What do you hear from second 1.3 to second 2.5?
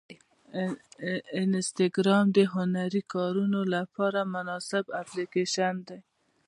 انسټاګرام د